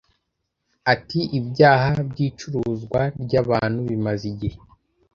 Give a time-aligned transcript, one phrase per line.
[0.93, 4.57] Ati “Ibyaha by’icuruzwa ry’abantu bimaze igihe